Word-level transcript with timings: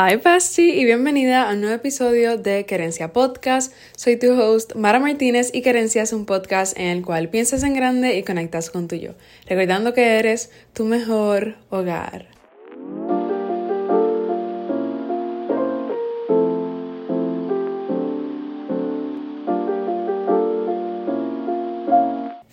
Hi 0.00 0.14
Bestie 0.14 0.76
y 0.76 0.84
bienvenida 0.84 1.50
a 1.50 1.54
un 1.54 1.60
nuevo 1.60 1.74
episodio 1.74 2.38
de 2.38 2.66
Querencia 2.66 3.12
Podcast. 3.12 3.72
Soy 3.96 4.16
tu 4.16 4.30
host 4.40 4.76
Mara 4.76 5.00
Martínez 5.00 5.50
y 5.52 5.60
Querencia 5.60 6.02
es 6.02 6.12
un 6.12 6.24
podcast 6.24 6.78
en 6.78 6.86
el 6.86 7.04
cual 7.04 7.30
piensas 7.30 7.64
en 7.64 7.74
grande 7.74 8.16
y 8.16 8.22
conectas 8.22 8.70
con 8.70 8.86
tu 8.86 8.94
yo, 8.94 9.14
recordando 9.48 9.94
que 9.94 10.20
eres 10.20 10.52
tu 10.72 10.84
mejor 10.84 11.56
hogar. 11.70 12.37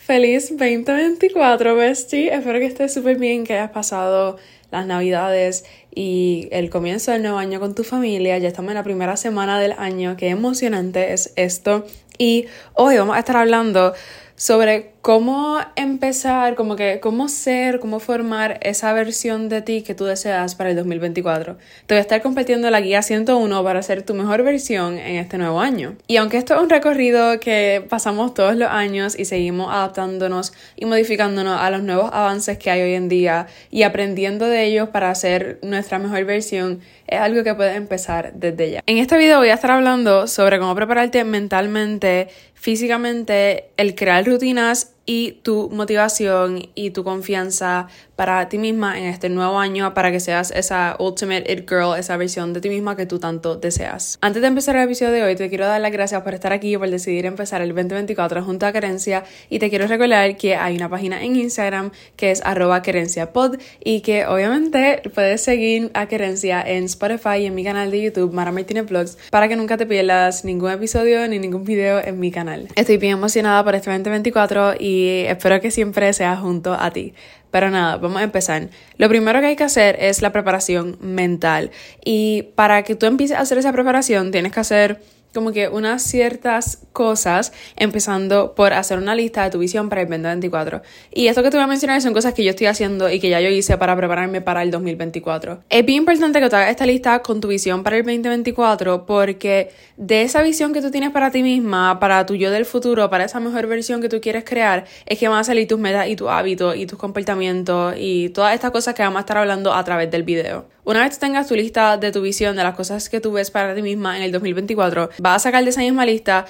Feliz 0.06 0.50
2024, 0.56 1.76
Bestie. 1.76 2.32
Espero 2.32 2.60
que 2.60 2.68
estés 2.68 2.94
súper 2.94 3.18
bien, 3.18 3.44
que 3.44 3.54
hayas 3.54 3.72
pasado 3.72 4.38
las 4.70 4.86
navidades 4.86 5.66
y 5.96 6.48
el 6.52 6.70
comienzo 6.70 7.12
del 7.12 7.24
nuevo 7.24 7.40
año 7.40 7.60
con 7.60 7.74
tu 7.74 7.84
familia. 7.84 8.38
Ya 8.38 8.48
estamos 8.48 8.70
en 8.70 8.76
la 8.76 8.84
primera 8.84 9.18
semana 9.18 9.60
del 9.60 9.72
año. 9.72 10.16
Qué 10.16 10.30
emocionante 10.30 11.12
es 11.12 11.34
esto. 11.38 11.88
Y 12.20 12.46
hoy 12.76 13.00
vamos 13.00 13.16
a 13.16 13.20
estar 13.20 13.36
hablando 13.36 13.96
sobre 14.36 14.92
cómo 15.06 15.60
empezar, 15.76 16.56
como 16.56 16.76
que 16.76 17.00
cómo 17.00 17.30
ser, 17.30 17.80
cómo 17.80 18.00
formar 18.00 18.58
esa 18.64 18.92
versión 18.92 19.50
de 19.50 19.62
ti 19.62 19.84
que 19.84 19.94
tú 19.94 20.06
deseas 20.06 20.56
para 20.56 20.72
el 20.72 20.76
2024. 20.78 21.58
Te 21.86 21.94
voy 21.94 22.00
a 22.00 22.02
estar 22.02 22.24
compartiendo 22.24 22.72
la 22.72 22.82
guía 22.82 23.04
101 23.04 23.64
para 23.64 23.84
ser 23.84 24.02
tu 24.02 24.16
mejor 24.16 24.42
versión 24.42 24.98
en 24.98 25.18
este 25.18 25.38
nuevo 25.38 25.62
año. 25.62 25.96
Y 26.08 26.18
aunque 26.18 26.38
esto 26.38 26.56
es 26.56 26.60
un 26.60 26.72
recorrido 26.72 27.40
que 27.40 27.86
pasamos 27.88 28.34
todos 28.34 28.56
los 28.56 28.68
años 28.68 29.16
y 29.16 29.26
seguimos 29.26 29.72
adaptándonos 29.72 30.54
y 30.76 30.86
modificándonos 30.86 31.62
a 31.62 31.70
los 31.70 31.84
nuevos 31.84 32.10
avances 32.12 32.58
que 32.58 32.72
hay 32.72 32.82
hoy 32.82 32.94
en 32.96 33.08
día 33.08 33.46
y 33.70 33.84
aprendiendo 33.84 34.48
de 34.48 34.64
ellos 34.64 34.90
para 34.90 35.12
hacer 35.12 35.60
nuestra 35.62 36.00
mejor 36.00 36.26
versión, 36.26 36.80
es 37.06 37.20
algo 37.20 37.44
que 37.44 37.54
puedes 37.54 37.78
empezar 37.78 38.34
desde 38.34 38.72
ya. 38.72 38.84
En 38.88 38.98
este 38.98 39.16
video 39.20 39.38
voy 39.38 39.50
a 39.50 39.54
estar 39.54 39.70
hablando 39.70 40.26
sobre 40.26 40.58
cómo 40.58 40.74
prepararte 40.74 41.24
mentalmente, 41.24 42.30
físicamente, 42.56 43.70
el 43.78 43.94
crear 43.94 44.26
rutinas 44.26 44.95
y 45.06 45.34
tu 45.44 45.70
motivación 45.70 46.70
y 46.76 46.92
tu 46.92 47.04
confianza 47.04 47.88
para 48.16 48.48
ti 48.50 48.58
misma 48.58 48.98
en 48.98 49.06
este 49.06 49.30
nuevo 49.30 49.60
año 49.60 49.94
para 49.94 50.12
que 50.12 50.20
seas 50.20 50.52
esa 50.52 50.96
ultimate 51.00 51.52
it 51.52 51.70
girl, 51.70 51.98
esa 51.98 52.18
versión 52.18 52.54
de 52.54 52.62
ti 52.62 52.70
misma 52.70 52.96
que 52.96 53.06
tú 53.06 53.20
tanto 53.20 53.56
deseas. 53.56 54.18
Antes 54.22 54.42
de 54.42 54.48
empezar 54.48 54.76
el 54.76 54.84
episodio 54.84 55.12
de 55.14 55.24
hoy, 55.24 55.36
te 55.36 55.50
quiero 55.50 55.66
dar 55.66 55.82
las 55.82 55.92
gracias 55.92 56.22
por 56.22 56.34
estar 56.34 56.54
aquí 56.54 56.74
y 56.74 56.78
por 56.78 56.90
decidir 56.90 57.26
empezar 57.26 57.62
el 57.62 57.70
2024 57.70 58.44
junto 58.44 58.66
a 58.66 58.72
Querencia 58.72 59.24
y 59.50 59.60
te 59.60 59.70
quiero 59.70 59.88
recordar 59.88 60.38
que 60.38 60.56
hay 60.56 60.76
una 60.76 60.90
página 60.90 61.24
en 61.24 61.36
Instagram 61.36 61.92
que 62.16 62.32
es 62.32 62.42
arroba 62.44 62.82
querenciapod 62.82 63.58
y 63.84 64.02
que 64.02 64.26
obviamente 64.26 65.02
puedes 65.14 65.42
seguir 65.42 65.92
a 65.94 66.08
Querencia 66.08 66.62
en 66.62 66.86
Spotify 66.86 67.40
y 67.40 67.46
en 67.46 67.56
mi 67.56 67.64
canal 67.64 67.92
de 67.92 68.02
YouTube 68.02 68.34
Mara 68.34 68.52
Martínez 68.52 68.86
Vlogs 68.88 69.18
para 69.30 69.48
que 69.48 69.56
nunca 69.56 69.78
te 69.78 69.86
pierdas 69.86 70.46
ningún 70.46 70.72
episodio 70.72 71.28
ni 71.28 71.40
ningún 71.40 71.64
video 71.64 72.00
en 72.00 72.20
mi 72.20 72.32
canal. 72.32 72.68
Estoy 72.76 72.98
bien 72.98 73.14
emocionada 73.14 73.64
por 73.64 73.76
este 73.76 73.90
2024 73.90 74.76
y 74.80 75.26
espero 75.28 75.60
que 75.60 75.72
siempre 75.72 76.12
sea 76.14 76.38
junto 76.38 76.74
a 76.74 76.92
ti. 76.92 77.14
Pero 77.56 77.72
nada, 77.72 77.96
vamos 77.96 78.18
a 78.20 78.24
empezar. 78.24 78.68
Lo 78.98 79.08
primero 79.08 79.40
que 79.40 79.46
hay 79.46 79.56
que 79.56 79.64
hacer 79.64 79.96
es 80.02 80.22
la 80.22 80.34
preparación 80.34 80.98
mental. 81.00 81.72
Y 82.04 82.50
para 82.56 82.84
que 82.84 82.96
tú 82.96 83.06
empieces 83.06 83.38
a 83.38 83.40
hacer 83.40 83.58
esa 83.58 83.72
preparación, 83.72 84.32
tienes 84.32 84.52
que 84.52 84.60
hacer 84.60 85.02
como 85.36 85.52
que 85.52 85.68
unas 85.68 86.02
ciertas 86.02 86.80
cosas, 86.94 87.54
empezando 87.76 88.56
por 88.56 88.74
hacer 88.74 88.98
una 88.98 89.14
lista 89.14 89.44
de 89.44 89.52
tu 89.52 89.60
visión 89.60 89.90
para 89.90 90.02
el 90.02 90.08
2024. 90.08 90.82
Y 91.14 91.28
esto 91.28 91.44
que 91.44 91.52
te 91.52 91.58
voy 91.58 91.64
a 91.66 91.68
mencionar 91.68 92.02
son 92.02 92.14
cosas 92.14 92.34
que 92.34 92.44
yo 92.44 92.50
estoy 92.50 92.68
haciendo 92.68 93.10
y 93.12 93.20
que 93.20 93.30
ya 93.30 93.40
yo 93.42 93.50
hice 93.50 93.78
para 93.78 93.96
prepararme 93.96 94.42
para 94.42 94.64
el 94.64 94.72
2024. 94.72 95.60
Es 95.70 95.86
bien 95.86 96.00
importante 96.00 96.40
que 96.40 96.50
tú 96.50 96.56
hagas 96.56 96.72
esta 96.72 96.86
lista 96.86 97.22
con 97.22 97.42
tu 97.42 97.50
visión 97.50 97.84
para 97.84 97.98
el 97.98 98.04
2024 98.04 99.06
porque 99.06 99.72
de 99.98 100.24
esa 100.24 100.42
visión 100.42 100.74
que 100.74 100.82
tú 100.82 100.90
tienes 100.90 101.12
para 101.12 101.30
ti 101.30 101.44
misma, 101.44 102.00
para 102.00 102.26
tu 102.26 102.36
yo 102.36 102.50
del 102.50 102.66
futuro, 102.66 103.10
para 103.10 103.26
esa 103.26 103.40
mejor 103.40 103.68
versión 103.68 104.02
que 104.02 104.10
tú 104.10 104.22
quieres 104.22 104.44
crear, 104.46 104.86
es 105.06 105.20
que 105.20 105.28
van 105.28 105.40
a 105.40 105.44
salir 105.44 105.68
tus 105.68 105.80
metas 105.80 106.08
y 106.08 106.16
tus 106.16 106.30
hábitos 106.30 106.76
y 106.76 106.86
tus 106.86 106.98
comportamientos 106.98 107.96
y 107.98 108.30
todas 108.30 108.56
estas 108.56 108.72
cosas 108.72 108.94
que 108.94 109.04
vamos 109.04 109.18
a 109.18 109.20
estar 109.22 109.38
hablando 109.38 109.74
a 109.74 109.84
través 109.84 110.10
del 110.10 110.24
video. 110.24 110.66
Una 110.86 111.02
vez 111.02 111.18
tengas 111.18 111.48
tu 111.48 111.56
lista 111.56 111.98
de 111.98 112.12
tu 112.12 112.22
visión, 112.22 112.56
de 112.56 112.64
las 112.64 112.76
cosas 112.76 113.10
que 113.10 113.20
tú 113.20 113.32
ves 113.32 113.50
para 113.50 113.74
ti 113.74 113.82
misma 113.82 114.18
en 114.18 114.24
el 114.24 114.32
2024, 114.32 115.10
vas 115.26 115.42
a 115.42 115.50
sacar 115.50 115.64
de 115.64 115.70
esa 115.72 115.82
misma 115.82 116.06
lista 116.06 116.46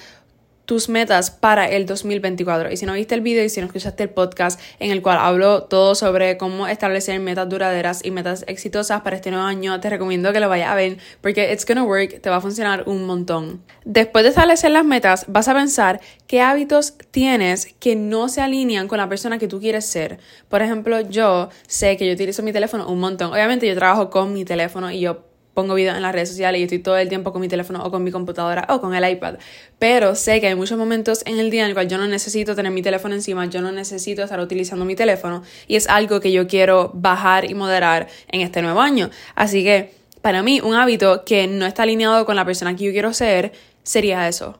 tus 0.66 0.90
metas 0.90 1.32
para 1.32 1.70
el 1.70 1.86
2024. 1.86 2.72
Y 2.72 2.78
si 2.78 2.86
no 2.86 2.94
viste 2.94 3.16
el 3.16 3.22
video 3.22 3.44
y 3.44 3.50
si 3.50 3.60
no 3.62 3.68
escuchaste 3.68 4.04
el 4.04 4.10
podcast 4.10 4.60
en 4.80 4.92
el 4.92 5.02
cual 5.02 5.18
hablo 5.20 5.64
todo 5.64 5.96
sobre 5.96 6.38
cómo 6.38 6.68
establecer 6.68 7.20
metas 7.20 7.48
duraderas 7.48 8.04
y 8.04 8.12
metas 8.12 8.44
exitosas 8.48 9.02
para 9.02 9.16
este 9.16 9.32
nuevo 9.32 9.46
año, 9.46 9.80
te 9.80 9.90
recomiendo 9.90 10.34
que 10.34 10.40
lo 10.40 10.50
vayas 10.50 10.70
a 10.70 10.76
ver 10.76 10.98
porque 11.22 11.52
it's 11.54 11.66
gonna 11.66 11.84
work, 11.84 12.20
te 12.20 12.30
va 12.30 12.38
a 12.38 12.42
funcionar 12.42 12.84
un 12.88 13.06
montón. 13.06 13.62
Después 13.86 14.24
de 14.24 14.30
establecer 14.30 14.72
las 14.72 14.86
metas, 14.86 15.26
vas 15.28 15.48
a 15.48 15.54
pensar 15.54 16.02
qué 16.28 16.42
hábitos 16.42 16.96
tienes 17.12 17.76
que 17.80 17.96
no 17.96 18.28
se 18.28 18.42
alinean 18.42 18.88
con 18.88 18.98
la 18.98 19.08
persona 19.08 19.38
que 19.38 19.48
tú 19.48 19.60
quieres 19.60 19.86
ser. 19.86 20.20
Por 20.50 20.64
ejemplo, 20.64 21.00
yo 21.02 21.50
sé 21.68 21.96
que 21.98 22.08
yo 22.08 22.14
utilizo 22.14 22.42
mi 22.42 22.52
teléfono 22.52 22.90
un 22.90 23.00
montón. 23.00 23.32
Obviamente 23.32 23.68
yo 23.68 23.76
trabajo 23.76 24.10
con 24.10 24.34
mi 24.34 24.46
teléfono 24.46 24.92
y 24.92 25.02
yo 25.02 25.35
pongo 25.56 25.74
videos 25.74 25.96
en 25.96 26.04
las 26.04 26.14
redes 26.14 26.30
sociales 26.30 26.62
y 26.62 26.66
estoy 26.66 26.80
todo 26.80 26.98
el 26.98 27.10
tiempo 27.10 27.32
con 27.32 27.42
mi 27.42 27.48
teléfono 27.48 27.84
o 27.84 27.90
con 27.90 28.04
mi 28.04 28.12
computadora 28.12 28.68
o 28.70 28.80
con 28.80 28.94
el 28.94 29.10
iPad. 29.10 29.38
Pero 29.80 30.14
sé 30.14 30.40
que 30.40 30.48
hay 30.48 30.56
muchos 30.56 30.78
momentos 30.78 31.24
en 31.26 31.40
el 31.40 31.50
día 31.50 31.64
en 31.64 31.70
el 31.70 31.74
cual 31.74 31.88
yo 31.88 31.98
no 31.98 32.06
necesito 32.06 32.56
tener 32.56 32.72
mi 32.72 32.84
teléfono 32.84 33.16
encima, 33.16 33.46
yo 33.46 33.62
no 33.62 33.72
necesito 33.72 34.22
estar 34.22 34.40
utilizando 34.40 34.86
mi 34.86 34.96
teléfono 34.96 35.42
y 35.68 35.78
es 35.78 35.88
algo 35.88 36.20
que 36.20 36.32
yo 36.32 36.48
quiero 36.48 36.92
bajar 36.94 37.50
y 37.50 37.56
moderar 37.56 38.08
en 38.28 38.42
este 38.42 38.62
nuevo 38.62 38.82
año. 38.82 39.10
Así 39.34 39.64
que 39.64 39.94
para 40.22 40.44
mí 40.44 40.62
un 40.62 40.76
hábito 40.76 41.24
que 41.26 41.48
no 41.48 41.66
está 41.66 41.84
alineado 41.84 42.26
con 42.26 42.36
la 42.36 42.46
persona 42.46 42.76
que 42.76 42.84
yo 42.84 42.92
quiero 42.92 43.14
ser 43.14 43.54
sería 43.84 44.28
eso 44.28 44.60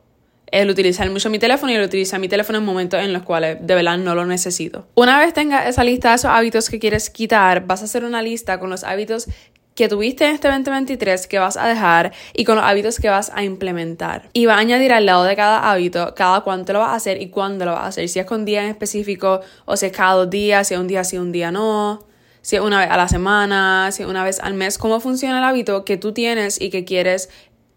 el 0.52 0.70
utilizar 0.70 1.10
mucho 1.10 1.28
mi 1.28 1.38
teléfono 1.38 1.72
y 1.72 1.74
el 1.74 1.82
utilizar 1.82 2.20
mi 2.20 2.28
teléfono 2.28 2.58
en 2.58 2.64
momentos 2.64 3.00
en 3.00 3.12
los 3.12 3.22
cuales 3.22 3.58
de 3.60 3.74
verdad 3.74 3.98
no 3.98 4.14
lo 4.14 4.24
necesito. 4.26 4.86
Una 4.94 5.18
vez 5.18 5.34
tengas 5.34 5.66
esa 5.66 5.84
lista 5.84 6.10
de 6.10 6.16
esos 6.16 6.30
hábitos 6.30 6.70
que 6.70 6.78
quieres 6.78 7.10
quitar, 7.10 7.66
vas 7.66 7.82
a 7.82 7.86
hacer 7.86 8.04
una 8.04 8.22
lista 8.22 8.58
con 8.58 8.70
los 8.70 8.84
hábitos 8.84 9.28
que 9.76 9.88
tuviste 9.88 10.24
en 10.24 10.34
este 10.34 10.48
2023 10.48 11.26
que 11.26 11.38
vas 11.38 11.56
a 11.56 11.68
dejar 11.68 12.12
y 12.32 12.44
con 12.44 12.56
los 12.56 12.64
hábitos 12.64 12.98
que 12.98 13.10
vas 13.10 13.30
a 13.32 13.44
implementar. 13.44 14.28
Y 14.32 14.46
va 14.46 14.54
a 14.54 14.58
añadir 14.58 14.92
al 14.92 15.06
lado 15.06 15.22
de 15.24 15.36
cada 15.36 15.70
hábito 15.70 16.14
cada 16.16 16.40
cuánto 16.40 16.72
lo 16.72 16.80
vas 16.80 16.90
a 16.90 16.94
hacer 16.94 17.20
y 17.20 17.28
cuándo 17.28 17.66
lo 17.66 17.72
vas 17.72 17.82
a 17.82 17.86
hacer. 17.88 18.08
Si 18.08 18.18
es 18.18 18.26
con 18.26 18.44
día 18.44 18.64
en 18.64 18.70
específico 18.70 19.42
o 19.66 19.76
si 19.76 19.86
es 19.86 19.92
cada 19.92 20.14
dos 20.14 20.30
días, 20.30 20.66
si 20.66 20.74
es 20.74 20.80
un 20.80 20.88
día 20.88 21.04
sí, 21.04 21.18
un 21.18 21.30
día 21.30 21.52
no. 21.52 22.04
Si 22.40 22.56
es 22.56 22.62
una 22.62 22.78
vez 22.78 22.90
a 22.90 22.96
la 22.96 23.08
semana, 23.08 23.90
si 23.92 24.04
es 24.04 24.08
una 24.08 24.24
vez 24.24 24.40
al 24.40 24.54
mes, 24.54 24.78
cómo 24.78 25.00
funciona 25.00 25.38
el 25.38 25.44
hábito 25.44 25.84
que 25.84 25.96
tú 25.96 26.12
tienes 26.12 26.60
y 26.60 26.70
que 26.70 26.84
quieres 26.84 27.28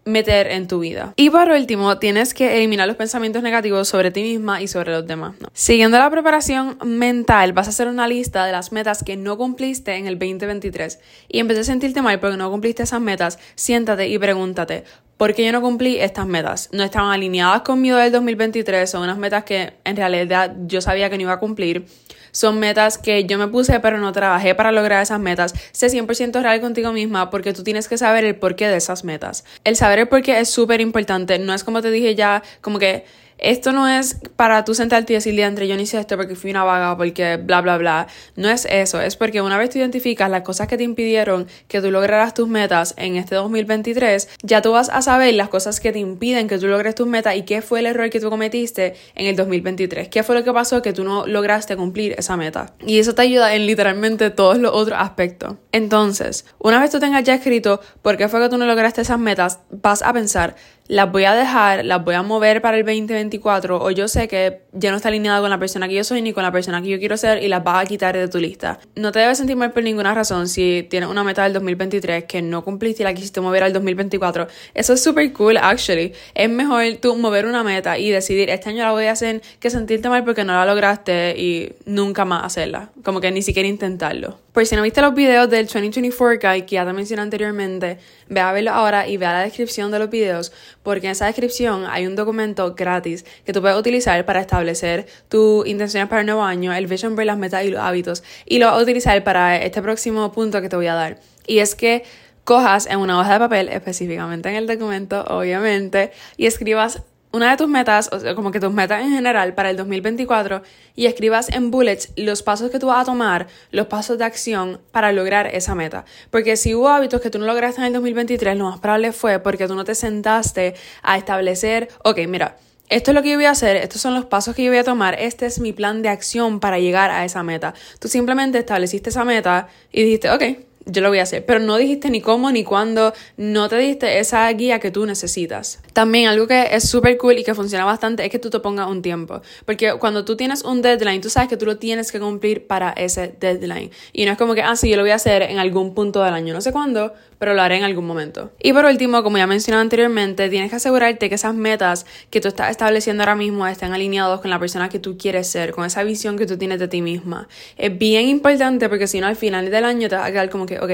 meter 0.04 0.48
en 0.48 0.66
tu 0.66 0.80
vida. 0.80 1.12
Y 1.16 1.30
por 1.30 1.50
último, 1.50 1.98
tienes 1.98 2.34
que 2.34 2.56
eliminar 2.56 2.88
los 2.88 2.96
pensamientos 2.96 3.42
negativos 3.42 3.88
sobre 3.88 4.10
ti 4.10 4.22
misma 4.22 4.62
y 4.62 4.68
sobre 4.68 4.92
los 4.92 5.06
demás. 5.06 5.34
Siguiendo 5.52 5.98
la 5.98 6.10
preparación 6.10 6.78
mental, 6.84 7.52
vas 7.52 7.66
a 7.66 7.70
hacer 7.70 7.88
una 7.88 8.08
lista 8.08 8.44
de 8.44 8.52
las 8.52 8.72
metas 8.72 9.04
que 9.04 9.16
no 9.16 9.36
cumpliste 9.36 9.94
en 9.96 10.06
el 10.06 10.18
2023 10.18 10.98
y 11.28 11.38
en 11.38 11.48
vez 11.48 11.56
de 11.58 11.64
sentirte 11.64 12.02
mal 12.02 12.18
porque 12.20 12.36
no 12.36 12.50
cumpliste 12.50 12.82
esas 12.82 13.00
metas, 13.00 13.38
siéntate 13.54 14.08
y 14.08 14.18
pregúntate, 14.18 14.84
¿por 15.16 15.34
qué 15.34 15.44
yo 15.44 15.52
no 15.52 15.60
cumplí 15.60 15.98
estas 15.98 16.26
metas? 16.26 16.70
No 16.72 16.82
estaban 16.82 17.12
alineadas 17.12 17.60
conmigo 17.60 17.98
del 17.98 18.10
2023, 18.10 18.90
son 18.90 19.02
unas 19.02 19.18
metas 19.18 19.44
que 19.44 19.74
en 19.84 19.96
realidad 19.96 20.56
yo 20.66 20.80
sabía 20.80 21.10
que 21.10 21.16
no 21.16 21.22
iba 21.22 21.34
a 21.34 21.38
cumplir 21.38 21.84
son 22.32 22.58
metas 22.58 22.98
que 22.98 23.24
yo 23.24 23.38
me 23.38 23.48
puse 23.48 23.80
pero 23.80 23.98
no 23.98 24.12
trabajé 24.12 24.54
para 24.54 24.72
lograr 24.72 25.02
esas 25.02 25.20
metas. 25.20 25.54
Sé 25.72 25.88
100% 25.88 26.42
real 26.42 26.60
contigo 26.60 26.92
misma 26.92 27.30
porque 27.30 27.52
tú 27.52 27.62
tienes 27.62 27.88
que 27.88 27.98
saber 27.98 28.24
el 28.24 28.36
porqué 28.36 28.68
de 28.68 28.76
esas 28.76 29.04
metas. 29.04 29.44
El 29.64 29.76
saber 29.76 29.98
el 29.98 30.08
porqué 30.08 30.40
es 30.40 30.50
súper 30.50 30.80
importante. 30.80 31.38
No 31.38 31.54
es 31.54 31.64
como 31.64 31.82
te 31.82 31.90
dije 31.90 32.14
ya, 32.14 32.42
como 32.60 32.78
que 32.78 33.04
esto 33.40 33.72
no 33.72 33.88
es 33.88 34.18
para 34.36 34.64
tú 34.64 34.74
sentarte 34.74 35.12
y 35.12 35.16
decirle 35.16 35.42
entre 35.42 35.66
yo 35.66 35.76
no 35.76 35.82
hice 35.82 35.98
esto 35.98 36.16
porque 36.16 36.34
fui 36.34 36.50
una 36.50 36.64
vaga, 36.64 36.96
porque 36.96 37.36
bla, 37.36 37.60
bla, 37.60 37.78
bla. 37.78 38.06
No 38.36 38.48
es 38.48 38.66
eso. 38.70 39.00
Es 39.00 39.16
porque 39.16 39.40
una 39.40 39.58
vez 39.58 39.70
tú 39.70 39.78
identificas 39.78 40.30
las 40.30 40.42
cosas 40.42 40.68
que 40.68 40.76
te 40.76 40.84
impidieron 40.84 41.46
que 41.68 41.80
tú 41.80 41.90
lograras 41.90 42.34
tus 42.34 42.48
metas 42.48 42.94
en 42.96 43.16
este 43.16 43.34
2023, 43.34 44.28
ya 44.42 44.62
tú 44.62 44.72
vas 44.72 44.88
a 44.88 45.02
saber 45.02 45.34
las 45.34 45.48
cosas 45.48 45.80
que 45.80 45.92
te 45.92 45.98
impiden 45.98 46.48
que 46.48 46.58
tú 46.58 46.66
logres 46.66 46.94
tus 46.94 47.06
metas 47.06 47.36
y 47.36 47.42
qué 47.42 47.62
fue 47.62 47.80
el 47.80 47.86
error 47.86 48.10
que 48.10 48.20
tú 48.20 48.30
cometiste 48.30 48.94
en 49.14 49.26
el 49.26 49.36
2023. 49.36 50.08
¿Qué 50.08 50.22
fue 50.22 50.34
lo 50.34 50.44
que 50.44 50.52
pasó 50.52 50.82
que 50.82 50.92
tú 50.92 51.04
no 51.04 51.26
lograste 51.26 51.76
cumplir 51.76 52.14
esa 52.18 52.36
meta? 52.36 52.74
Y 52.86 52.98
eso 52.98 53.14
te 53.14 53.22
ayuda 53.22 53.54
en 53.54 53.66
literalmente 53.66 54.30
todos 54.30 54.58
los 54.58 54.72
otros 54.72 54.98
aspectos. 55.00 55.56
Entonces, 55.72 56.44
una 56.58 56.80
vez 56.80 56.90
tú 56.90 57.00
tengas 57.00 57.24
ya 57.24 57.34
escrito 57.34 57.80
por 58.02 58.16
qué 58.16 58.28
fue 58.28 58.40
que 58.40 58.48
tú 58.48 58.58
no 58.58 58.66
lograste 58.66 59.00
esas 59.00 59.18
metas, 59.18 59.60
vas 59.70 60.02
a 60.02 60.12
pensar, 60.12 60.56
las 60.90 61.12
voy 61.12 61.24
a 61.24 61.34
dejar, 61.36 61.84
las 61.84 62.04
voy 62.04 62.16
a 62.16 62.22
mover 62.24 62.60
para 62.60 62.76
el 62.76 62.84
2024 62.84 63.80
o 63.80 63.90
yo 63.92 64.08
sé 64.08 64.26
que 64.26 64.62
ya 64.72 64.90
no 64.90 64.96
está 64.96 65.08
alineada 65.08 65.40
con 65.40 65.48
la 65.48 65.58
persona 65.58 65.86
que 65.86 65.94
yo 65.94 66.02
soy 66.02 66.20
ni 66.20 66.32
con 66.32 66.42
la 66.42 66.50
persona 66.50 66.82
que 66.82 66.88
yo 66.88 66.98
quiero 66.98 67.16
ser 67.16 67.44
y 67.44 67.46
las 67.46 67.62
vas 67.62 67.84
a 67.84 67.86
quitar 67.86 68.16
de 68.16 68.26
tu 68.26 68.38
lista. 68.38 68.80
No 68.96 69.12
te 69.12 69.20
debes 69.20 69.38
sentir 69.38 69.54
mal 69.54 69.70
por 69.70 69.84
ninguna 69.84 70.14
razón 70.14 70.48
si 70.48 70.84
tienes 70.90 71.08
una 71.08 71.22
meta 71.22 71.44
del 71.44 71.52
2023 71.52 72.24
que 72.24 72.42
no 72.42 72.64
cumpliste 72.64 73.04
y 73.04 73.04
la 73.04 73.14
quisiste 73.14 73.40
mover 73.40 73.62
al 73.62 73.72
2024. 73.72 74.48
Eso 74.74 74.94
es 74.94 75.00
súper 75.00 75.32
cool, 75.32 75.58
actually. 75.58 76.12
Es 76.34 76.50
mejor 76.50 76.82
tú 77.00 77.14
mover 77.14 77.46
una 77.46 77.62
meta 77.62 77.96
y 77.96 78.10
decidir, 78.10 78.50
este 78.50 78.70
año 78.70 78.82
la 78.82 78.90
voy 78.90 79.04
a 79.04 79.12
hacer, 79.12 79.42
que 79.60 79.70
sentirte 79.70 80.08
mal 80.08 80.24
porque 80.24 80.42
no 80.42 80.54
la 80.54 80.66
lograste 80.66 81.36
y 81.38 81.72
nunca 81.86 82.24
más 82.24 82.44
hacerla. 82.44 82.90
Como 83.04 83.20
que 83.20 83.30
ni 83.30 83.42
siquiera 83.42 83.68
intentarlo. 83.68 84.38
Por 84.52 84.66
si 84.66 84.74
no 84.74 84.82
viste 84.82 85.00
los 85.00 85.14
videos 85.14 85.48
del 85.48 85.66
2024 85.66 86.40
Guide 86.40 86.66
que 86.66 86.74
ya 86.74 86.84
te 86.84 86.92
mencioné 86.92 87.22
anteriormente, 87.22 87.98
ve 88.28 88.40
a 88.40 88.50
verlo 88.50 88.72
ahora 88.72 89.06
y 89.06 89.16
ve 89.16 89.26
a 89.26 89.32
la 89.32 89.40
descripción 89.42 89.92
de 89.92 90.00
los 90.00 90.10
videos, 90.10 90.52
porque 90.82 91.06
en 91.06 91.12
esa 91.12 91.26
descripción 91.26 91.86
hay 91.88 92.06
un 92.06 92.16
documento 92.16 92.74
gratis 92.74 93.24
que 93.44 93.52
tú 93.52 93.60
puedes 93.60 93.78
utilizar 93.78 94.26
para 94.26 94.40
establecer 94.40 95.06
tus 95.28 95.64
intenciones 95.68 96.08
para 96.08 96.22
el 96.22 96.26
nuevo 96.26 96.42
año, 96.42 96.74
el 96.74 96.88
vision 96.88 97.14
board, 97.14 97.26
las 97.26 97.38
metas 97.38 97.64
y 97.64 97.70
los 97.70 97.80
hábitos. 97.80 98.24
Y 98.44 98.58
lo 98.58 98.66
vas 98.66 98.74
a 98.74 98.82
utilizar 98.82 99.22
para 99.22 99.56
este 99.56 99.82
próximo 99.82 100.32
punto 100.32 100.60
que 100.60 100.68
te 100.68 100.74
voy 100.74 100.88
a 100.88 100.94
dar. 100.94 101.20
Y 101.46 101.60
es 101.60 101.76
que 101.76 102.02
cojas 102.42 102.86
en 102.86 102.98
una 102.98 103.20
hoja 103.20 103.34
de 103.34 103.38
papel, 103.38 103.68
específicamente 103.68 104.48
en 104.48 104.56
el 104.56 104.66
documento, 104.66 105.22
obviamente, 105.28 106.10
y 106.36 106.46
escribas 106.46 107.02
una 107.32 107.50
de 107.50 107.56
tus 107.56 107.68
metas, 107.68 108.08
o 108.12 108.18
sea, 108.18 108.34
como 108.34 108.50
que 108.50 108.60
tus 108.60 108.72
metas 108.72 109.02
en 109.02 109.12
general 109.12 109.54
para 109.54 109.70
el 109.70 109.76
2024 109.76 110.62
y 110.96 111.06
escribas 111.06 111.48
en 111.50 111.70
bullets 111.70 112.12
los 112.16 112.42
pasos 112.42 112.70
que 112.70 112.78
tú 112.78 112.88
vas 112.88 113.02
a 113.02 113.04
tomar, 113.04 113.46
los 113.70 113.86
pasos 113.86 114.18
de 114.18 114.24
acción 114.24 114.80
para 114.90 115.12
lograr 115.12 115.46
esa 115.46 115.74
meta. 115.74 116.04
Porque 116.30 116.56
si 116.56 116.74
hubo 116.74 116.88
hábitos 116.88 117.20
que 117.20 117.30
tú 117.30 117.38
no 117.38 117.46
lograste 117.46 117.80
en 117.80 117.86
el 117.86 117.92
2023, 117.92 118.56
lo 118.56 118.64
más 118.64 118.80
probable 118.80 119.12
fue 119.12 119.38
porque 119.38 119.68
tú 119.68 119.74
no 119.74 119.84
te 119.84 119.94
sentaste 119.94 120.74
a 121.02 121.16
establecer, 121.16 121.88
ok, 122.02 122.18
mira, 122.26 122.56
esto 122.88 123.12
es 123.12 123.14
lo 123.14 123.22
que 123.22 123.30
yo 123.30 123.36
voy 123.36 123.44
a 123.44 123.52
hacer, 123.52 123.76
estos 123.76 124.00
son 124.00 124.14
los 124.14 124.24
pasos 124.24 124.56
que 124.56 124.64
yo 124.64 124.70
voy 124.70 124.78
a 124.78 124.84
tomar, 124.84 125.14
este 125.20 125.46
es 125.46 125.60
mi 125.60 125.72
plan 125.72 126.02
de 126.02 126.08
acción 126.08 126.58
para 126.58 126.80
llegar 126.80 127.12
a 127.12 127.24
esa 127.24 127.44
meta. 127.44 127.74
Tú 128.00 128.08
simplemente 128.08 128.58
estableciste 128.58 129.10
esa 129.10 129.24
meta 129.24 129.68
y 129.92 130.02
dijiste, 130.02 130.30
ok, 130.30 130.42
yo 130.86 131.02
lo 131.02 131.08
voy 131.08 131.18
a 131.18 131.22
hacer, 131.22 131.44
pero 131.44 131.60
no 131.60 131.76
dijiste 131.76 132.10
ni 132.10 132.20
cómo 132.20 132.50
ni 132.50 132.64
cuándo, 132.64 133.12
no 133.36 133.68
te 133.68 133.76
diste 133.76 134.18
esa 134.18 134.50
guía 134.52 134.78
que 134.80 134.90
tú 134.90 135.06
necesitas. 135.06 135.80
También 135.92 136.28
algo 136.28 136.46
que 136.46 136.68
es 136.72 136.88
súper 136.88 137.16
cool 137.18 137.38
y 137.38 137.44
que 137.44 137.54
funciona 137.54 137.84
bastante 137.84 138.24
es 138.24 138.30
que 138.30 138.38
tú 138.38 138.50
te 138.50 138.60
pongas 138.60 138.88
un 138.88 139.02
tiempo, 139.02 139.42
porque 139.64 139.94
cuando 139.94 140.24
tú 140.24 140.36
tienes 140.36 140.64
un 140.64 140.82
deadline, 140.82 141.20
tú 141.20 141.30
sabes 141.30 141.48
que 141.48 141.56
tú 141.56 141.66
lo 141.66 141.76
tienes 141.76 142.10
que 142.10 142.20
cumplir 142.20 142.66
para 142.66 142.90
ese 142.90 143.34
deadline. 143.38 143.90
Y 144.12 144.24
no 144.24 144.32
es 144.32 144.38
como 144.38 144.54
que, 144.54 144.62
ah, 144.62 144.76
sí, 144.76 144.88
yo 144.88 144.96
lo 144.96 145.02
voy 145.02 145.10
a 145.10 145.16
hacer 145.16 145.42
en 145.42 145.58
algún 145.58 145.94
punto 145.94 146.22
del 146.22 146.34
año, 146.34 146.54
no 146.54 146.60
sé 146.60 146.72
cuándo, 146.72 147.12
pero 147.40 147.54
lo 147.54 147.62
haré 147.62 147.78
en 147.78 147.84
algún 147.84 148.06
momento. 148.06 148.52
Y 148.62 148.74
por 148.74 148.84
último, 148.84 149.22
como 149.22 149.38
ya 149.38 149.46
mencionado 149.46 149.80
anteriormente, 149.80 150.50
tienes 150.50 150.68
que 150.68 150.76
asegurarte 150.76 151.30
que 151.30 151.36
esas 151.36 151.54
metas 151.54 152.04
que 152.28 152.38
tú 152.38 152.48
estás 152.48 152.70
estableciendo 152.70 153.22
ahora 153.22 153.34
mismo 153.34 153.66
estén 153.66 153.94
alineados 153.94 154.42
con 154.42 154.50
la 154.50 154.58
persona 154.58 154.90
que 154.90 154.98
tú 154.98 155.16
quieres 155.16 155.46
ser, 155.46 155.72
con 155.72 155.86
esa 155.86 156.04
visión 156.04 156.36
que 156.36 156.44
tú 156.44 156.58
tienes 156.58 156.78
de 156.78 156.86
ti 156.86 157.00
misma. 157.00 157.48
Es 157.78 157.96
bien 157.96 158.28
importante 158.28 158.90
porque 158.90 159.06
si 159.06 159.20
no 159.20 159.26
al 159.26 159.36
final 159.36 159.70
del 159.70 159.86
año 159.86 160.10
te 160.10 160.16
va 160.16 160.26
a 160.26 160.30
quedar 160.30 160.50
como 160.50 160.66
que, 160.66 160.80
ok, 160.80 160.90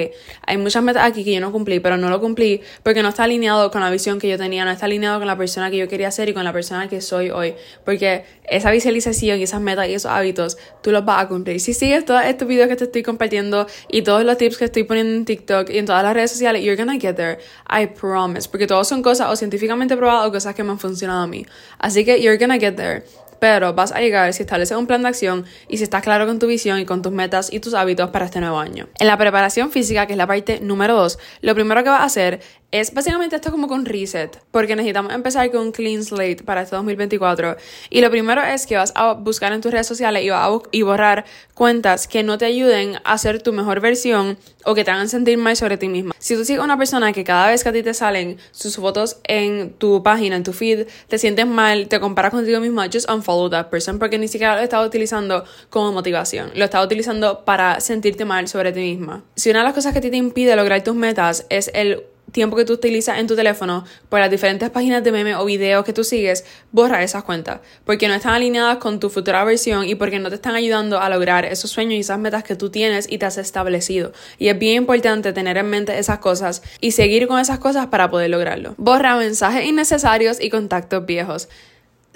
hay 0.46 0.56
muchas 0.56 0.84
metas 0.84 1.04
aquí 1.04 1.24
que 1.24 1.34
yo 1.34 1.40
no 1.40 1.50
cumplí, 1.50 1.80
pero 1.80 1.96
no 1.96 2.10
lo 2.10 2.20
cumplí 2.20 2.60
porque 2.84 3.02
no 3.02 3.08
está 3.08 3.24
alineado 3.24 3.72
con 3.72 3.80
la 3.80 3.90
visión 3.90 4.20
que 4.20 4.28
yo 4.28 4.38
tenía, 4.38 4.64
no 4.64 4.70
está 4.70 4.86
alineado 4.86 5.18
con 5.18 5.26
la 5.26 5.36
persona 5.36 5.68
que 5.68 5.78
yo 5.78 5.88
quería 5.88 6.12
ser 6.12 6.28
y 6.28 6.32
con 6.32 6.44
la 6.44 6.52
persona 6.52 6.88
que 6.88 7.00
soy 7.00 7.30
hoy. 7.30 7.54
Porque 7.84 8.24
esa 8.48 8.70
visualización 8.70 9.40
y 9.40 9.42
esas 9.42 9.60
metas 9.60 9.88
y 9.88 9.94
esos 9.94 10.12
hábitos, 10.12 10.58
tú 10.80 10.92
los 10.92 11.04
vas 11.04 11.24
a 11.24 11.28
cumplir. 11.28 11.58
Si 11.58 11.74
sigues 11.74 12.04
todos 12.04 12.22
estos 12.24 12.46
videos 12.46 12.68
que 12.68 12.76
te 12.76 12.84
estoy 12.84 13.02
compartiendo 13.02 13.66
y 13.88 14.02
todos 14.02 14.24
los 14.24 14.38
tips 14.38 14.58
que 14.58 14.66
estoy 14.66 14.84
poniendo 14.84 15.12
en 15.12 15.24
TikTok 15.24 15.70
y 15.70 15.78
en 15.78 15.86
todas 15.86 16.04
las 16.04 16.14
redes 16.14 16.35
sociales, 16.36 16.62
you're 16.62 16.76
gonna 16.76 16.98
get 16.98 17.14
there. 17.14 17.38
I 17.68 17.86
promise. 17.86 18.48
Porque 18.48 18.66
todos 18.66 18.88
son 18.88 19.02
cosas 19.02 19.28
o 19.30 19.36
científicamente 19.36 19.96
probadas 19.96 20.28
o 20.28 20.32
cosas 20.32 20.54
que 20.54 20.62
me 20.62 20.70
han 20.70 20.78
funcionado 20.78 21.22
a 21.22 21.26
mí. 21.26 21.44
Así 21.78 22.04
que 22.04 22.20
you're 22.20 22.38
gonna 22.38 22.58
get 22.58 22.76
there 22.76 23.04
pero 23.38 23.74
vas 23.74 23.92
a 23.92 24.00
llegar 24.00 24.32
si 24.32 24.42
estableces 24.42 24.76
un 24.76 24.86
plan 24.86 25.02
de 25.02 25.08
acción 25.08 25.44
y 25.68 25.76
si 25.78 25.84
estás 25.84 26.02
claro 26.02 26.26
con 26.26 26.38
tu 26.38 26.46
visión 26.46 26.78
y 26.78 26.84
con 26.84 27.02
tus 27.02 27.12
metas 27.12 27.52
y 27.52 27.60
tus 27.60 27.74
hábitos 27.74 28.10
para 28.10 28.24
este 28.24 28.40
nuevo 28.40 28.58
año. 28.58 28.88
En 28.98 29.06
la 29.06 29.16
preparación 29.16 29.70
física, 29.70 30.06
que 30.06 30.14
es 30.14 30.16
la 30.16 30.26
parte 30.26 30.60
número 30.60 30.96
2, 30.96 31.18
lo 31.42 31.54
primero 31.54 31.82
que 31.82 31.90
vas 31.90 32.00
a 32.00 32.04
hacer 32.04 32.40
es 32.72 32.92
básicamente 32.92 33.36
esto 33.36 33.50
como 33.50 33.68
con 33.68 33.84
reset, 33.84 34.42
porque 34.50 34.74
necesitamos 34.74 35.12
empezar 35.12 35.50
con 35.50 35.60
un 35.60 35.72
clean 35.72 36.04
slate 36.04 36.42
para 36.44 36.62
este 36.62 36.76
2024. 36.76 37.56
Y 37.90 38.00
lo 38.00 38.10
primero 38.10 38.42
es 38.42 38.66
que 38.66 38.76
vas 38.76 38.92
a 38.96 39.12
buscar 39.14 39.52
en 39.52 39.60
tus 39.60 39.72
redes 39.72 39.86
sociales 39.86 40.24
y, 40.24 40.30
vas 40.30 40.48
a 40.48 40.58
y 40.72 40.82
borrar 40.82 41.24
cuentas 41.54 42.08
que 42.08 42.22
no 42.22 42.38
te 42.38 42.44
ayuden 42.44 42.98
a 43.04 43.18
ser 43.18 43.40
tu 43.40 43.52
mejor 43.52 43.80
versión 43.80 44.36
o 44.64 44.74
que 44.74 44.84
te 44.84 44.90
hagan 44.90 45.08
sentir 45.08 45.38
mal 45.38 45.56
sobre 45.56 45.78
ti 45.78 45.88
misma. 45.88 46.14
Si 46.18 46.34
tú 46.34 46.44
sigues 46.44 46.62
una 46.62 46.76
persona 46.76 47.12
que 47.12 47.24
cada 47.24 47.48
vez 47.48 47.62
que 47.62 47.68
a 47.68 47.72
ti 47.72 47.82
te 47.82 47.94
salen 47.94 48.36
sus 48.50 48.76
fotos 48.76 49.18
en 49.24 49.72
tu 49.74 50.02
página, 50.02 50.36
en 50.36 50.42
tu 50.42 50.52
feed, 50.52 50.86
te 51.08 51.18
sientes 51.18 51.46
mal, 51.46 51.88
te 51.88 52.00
comparas 52.00 52.32
contigo 52.32 52.60
misma, 52.60 52.86
just 52.92 53.08
unfollow 53.08 53.48
that 53.48 53.68
person 53.68 53.98
porque 53.98 54.18
ni 54.18 54.26
siquiera 54.26 54.56
lo 54.56 54.62
estás 54.62 54.84
utilizando 54.84 55.44
como 55.70 55.92
motivación, 55.92 56.50
lo 56.54 56.64
estás 56.64 56.84
utilizando 56.84 57.44
para 57.44 57.80
sentirte 57.80 58.24
mal 58.24 58.48
sobre 58.48 58.72
ti 58.72 58.80
misma. 58.80 59.22
Si 59.36 59.50
una 59.50 59.60
de 59.60 59.66
las 59.66 59.74
cosas 59.74 59.92
que 59.92 60.00
a 60.00 60.02
ti 60.02 60.10
te 60.10 60.16
impide 60.16 60.56
lograr 60.56 60.82
tus 60.82 60.96
metas 60.96 61.46
es 61.48 61.70
el 61.72 62.04
tiempo 62.36 62.54
que 62.54 62.66
tú 62.66 62.74
utilizas 62.74 63.18
en 63.18 63.26
tu 63.26 63.34
teléfono 63.34 63.86
por 64.10 64.20
las 64.20 64.30
diferentes 64.30 64.68
páginas 64.68 65.02
de 65.02 65.10
memes 65.10 65.36
o 65.36 65.46
videos 65.46 65.86
que 65.86 65.94
tú 65.94 66.04
sigues, 66.04 66.44
borra 66.70 67.02
esas 67.02 67.24
cuentas, 67.24 67.60
porque 67.86 68.08
no 68.08 68.14
están 68.14 68.34
alineadas 68.34 68.76
con 68.76 69.00
tu 69.00 69.08
futura 69.08 69.42
versión 69.42 69.88
y 69.88 69.94
porque 69.94 70.18
no 70.18 70.28
te 70.28 70.34
están 70.34 70.54
ayudando 70.54 71.00
a 71.00 71.08
lograr 71.08 71.46
esos 71.46 71.70
sueños 71.70 71.94
y 71.94 72.00
esas 72.00 72.18
metas 72.18 72.44
que 72.44 72.54
tú 72.54 72.68
tienes 72.68 73.10
y 73.10 73.16
te 73.16 73.24
has 73.24 73.38
establecido. 73.38 74.12
Y 74.36 74.48
es 74.48 74.58
bien 74.58 74.82
importante 74.82 75.32
tener 75.32 75.56
en 75.56 75.70
mente 75.70 75.98
esas 75.98 76.18
cosas 76.18 76.62
y 76.78 76.90
seguir 76.90 77.26
con 77.26 77.40
esas 77.40 77.58
cosas 77.58 77.86
para 77.86 78.10
poder 78.10 78.28
lograrlo. 78.28 78.74
Borra 78.76 79.16
mensajes 79.16 79.64
innecesarios 79.64 80.38
y 80.38 80.50
contactos 80.50 81.06
viejos. 81.06 81.48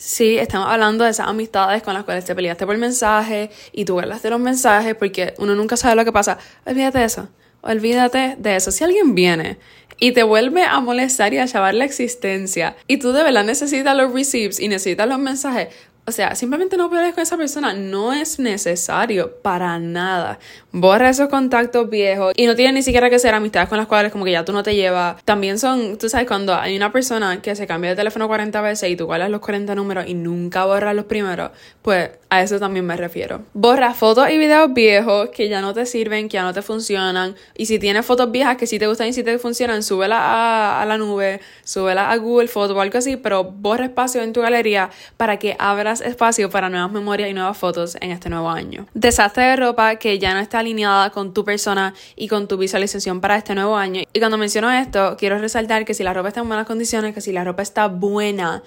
Sí, 0.01 0.39
estamos 0.39 0.67
hablando 0.67 1.05
de 1.05 1.11
esas 1.11 1.29
amistades 1.29 1.83
con 1.83 1.93
las 1.93 2.05
cuales 2.05 2.25
te 2.25 2.35
peleaste 2.35 2.65
por 2.65 2.75
mensaje 2.79 3.51
y 3.71 3.85
tú 3.85 3.93
guardaste 3.93 4.31
los 4.31 4.41
mensajes 4.41 4.95
porque 4.95 5.35
uno 5.37 5.55
nunca 5.55 5.77
sabe 5.77 5.95
lo 5.95 6.07
que 6.07 6.11
pasa. 6.11 6.39
Olvídate 6.65 7.01
de 7.01 7.05
eso. 7.05 7.29
Olvídate 7.61 8.37
de 8.39 8.57
eso. 8.57 8.71
Si 8.71 8.83
alguien 8.83 9.15
viene 9.15 9.59
y 9.99 10.13
te 10.13 10.23
vuelve 10.23 10.65
a 10.65 10.81
molestar 10.81 11.35
y 11.35 11.39
a 11.39 11.47
chavar 11.47 11.75
la 11.75 11.85
existencia 11.85 12.77
y 12.87 12.97
tú 12.97 13.13
de 13.13 13.23
verdad 13.23 13.45
necesitas 13.45 13.95
los 13.95 14.11
receipts 14.15 14.59
y 14.59 14.69
necesitas 14.69 15.07
los 15.07 15.19
mensajes, 15.19 15.69
o 16.07 16.13
sea, 16.13 16.35
simplemente 16.35 16.77
no 16.77 16.91
pelees 16.91 17.15
con 17.15 17.23
esa 17.23 17.37
persona. 17.37 17.73
No 17.73 18.13
es 18.13 18.39
necesario 18.39 19.37
para 19.43 19.79
nada. 19.79 20.39
Borra 20.73 21.11
esos 21.11 21.29
contactos 21.29 21.89
viejos. 21.89 22.33
Y 22.37 22.47
no 22.47 22.57
tiene 22.57 22.73
ni 22.73 22.83
siquiera 22.83 23.11
que 23.11 23.19
ser 23.19 23.35
amistades 23.35 23.69
con 23.69 23.79
las 23.79 23.87
cuales 23.87 24.11
como 24.11 24.25
que 24.25 24.33
ya 24.33 24.45
tú 24.45 24.53
no 24.53 24.63
te 24.63 24.75
llevas. 24.75 25.23
También 25.25 25.59
son, 25.59 25.99
tú 25.99 26.09
sabes, 26.09 26.27
cuando 26.27 26.55
hay 26.55 26.77
una 26.77 26.91
persona 26.91 27.41
que 27.41 27.55
se 27.55 27.67
cambia 27.67 27.91
de 27.91 27.97
teléfono 27.97 28.27
40 28.27 28.61
veces 28.61 28.91
y 28.91 28.97
tú 28.97 29.07
guardas 29.07 29.31
los 29.31 29.41
40 29.41 29.75
números 29.75 30.05
y 30.09 30.15
nunca 30.15 30.65
borras 30.65 30.95
los 30.95 31.05
primeros, 31.05 31.51
pues 31.83 32.11
a 32.29 32.43
eso 32.43 32.59
también 32.59 32.87
me 32.87 32.97
refiero. 32.97 33.43
Borra 33.53 33.93
fotos 33.95 34.31
y 34.31 34.39
videos 34.39 34.73
viejos 34.73 35.31
que 35.31 35.49
ya 35.49 35.61
no 35.61 35.75
te 35.75 35.85
sirven, 35.87 36.29
que 36.29 36.35
ya 36.35 36.43
no 36.43 36.53
te 36.53 36.63
funcionan. 36.63 37.35
Y 37.57 37.67
si 37.67 37.79
tienes 37.79 38.07
fotos 38.07 38.31
viejas 38.31 38.57
que 38.57 38.67
sí 38.67 38.79
te 38.79 38.87
gustan 38.87 39.09
y 39.09 39.13
sí 39.13 39.23
te 39.23 39.39
funcionan, 39.39 39.83
súbelas 39.83 40.21
a, 40.23 40.85
la 40.87 40.97
nube, 40.97 41.41
súbelas 41.65 42.13
a 42.13 42.17
Google 42.17 42.49
Fotos 42.49 42.77
o 42.77 42.81
algo 42.81 42.99
así, 42.99 43.17
pero 43.17 43.45
borra 43.45 43.87
espacio 43.87 44.23
en 44.23 44.33
tu 44.33 44.41
galería 44.41 44.91
para 45.17 45.39
que 45.39 45.57
espacio 45.93 46.49
para 46.51 46.69
nuevas 46.69 46.93
memorias 46.93 47.29
y 47.29 47.35
nuevas 47.35 47.59
fotos 47.59 47.97
en 48.01 48.13
este 48.13 48.31
nuevo 48.31 48.49
año. 48.49 48.87
Desastre 48.95 49.45
de 49.45 49.57
ropa 49.57 49.97
que 49.97 50.19
ya 50.19 50.33
no 50.33 50.41
está 50.41 50.61
alineada 50.61 51.11
con 51.11 51.35
tu 51.35 51.45
persona 51.45 51.95
y 52.17 52.29
con 52.29 52.47
tu 52.47 52.57
visualización 52.57 53.21
para 53.21 53.37
este 53.37 53.55
nuevo 53.55 53.77
año. 53.77 54.03
Y 54.13 54.19
cuando 54.21 54.39
menciono 54.39 54.71
esto, 54.71 55.17
quiero 55.19 55.39
resaltar 55.39 55.85
que 55.85 55.95
si 55.95 56.05
la 56.05 56.15
ropa 56.15 56.29
está 56.29 56.41
en 56.41 56.49
buenas 56.49 56.67
condiciones, 56.67 57.15
que 57.15 57.21
si 57.21 57.33
la 57.33 57.43
ropa 57.43 57.63
está 57.63 57.89
buena, 57.89 58.63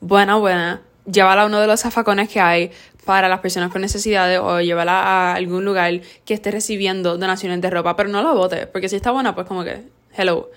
buena, 0.00 0.36
buena, 0.36 0.82
llévala 1.10 1.42
a 1.42 1.46
uno 1.46 1.60
de 1.60 1.66
los 1.66 1.80
zafacones 1.80 2.28
que 2.28 2.40
hay 2.40 2.70
para 3.04 3.28
las 3.28 3.40
personas 3.40 3.72
con 3.72 3.80
necesidades 3.80 4.38
o 4.38 4.60
llévala 4.60 4.92
a 5.02 5.34
algún 5.34 5.64
lugar 5.64 6.00
que 6.24 6.34
esté 6.34 6.50
recibiendo 6.50 7.18
donaciones 7.18 7.60
de 7.60 7.70
ropa, 7.70 7.96
pero 7.96 8.08
no 8.10 8.22
la 8.22 8.32
bote, 8.32 8.66
porque 8.66 8.88
si 8.88 8.96
está 8.96 9.10
buena, 9.10 9.34
pues 9.34 9.46
como 9.46 9.64
que, 9.64 9.82
hello 10.14 10.50